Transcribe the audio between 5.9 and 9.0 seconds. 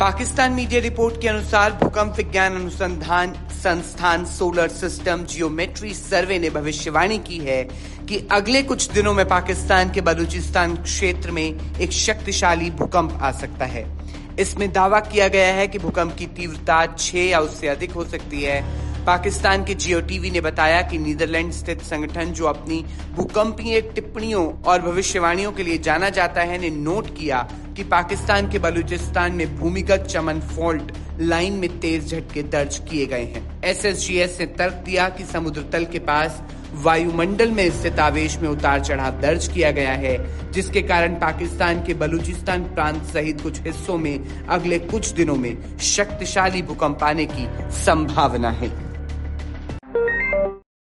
सर्वे ने भविष्यवाणी की है कि अगले कुछ